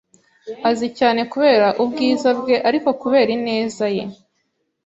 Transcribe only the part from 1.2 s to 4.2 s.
kubera ubwiza bwe, ariko kubera ineza ye.